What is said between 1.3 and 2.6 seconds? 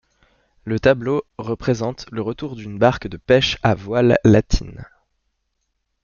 représente le retour